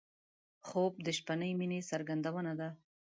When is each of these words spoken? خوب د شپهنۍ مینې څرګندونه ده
خوب 0.67 0.93
د 1.05 1.07
شپهنۍ 1.17 1.51
مینې 1.59 1.79
څرګندونه 1.91 2.51
ده 2.59 2.69